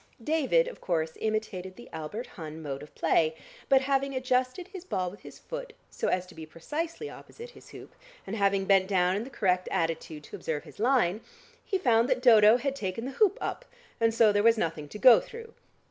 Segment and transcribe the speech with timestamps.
[0.23, 3.35] David, of course, imitated the Albert Hun mode of play,
[3.69, 7.69] but, having adjusted his ball with his foot so as to be precisely opposite his
[7.69, 7.93] hoop,
[8.25, 11.21] and having bent down in the correct attitude to observe his line,
[11.63, 13.63] he found that Dodo had taken the hoop up,
[13.99, 15.53] and so there was nothing to go through.